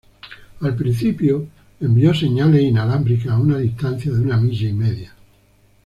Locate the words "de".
4.11-4.19